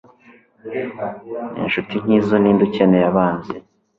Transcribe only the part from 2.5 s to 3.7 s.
ukeneye abanzi